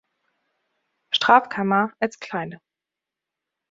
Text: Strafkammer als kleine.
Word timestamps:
Strafkammer 1.13 1.93
als 1.99 2.19
kleine. 2.19 2.59